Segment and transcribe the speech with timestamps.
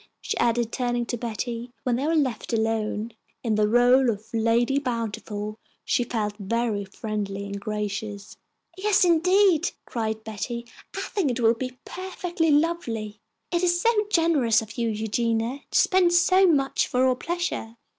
[0.19, 3.11] she added, turning to Betty, when they were left alone.
[3.43, 8.35] In the rôle of Lady Bountiful she felt very friendly and gracious.
[8.75, 10.65] "Yes, indeed!" cried Betty.
[10.97, 13.19] "I think it will be perfectly lovely.
[13.51, 17.75] It is so generous of you, Eugenia, to spend so much for our pleasure!"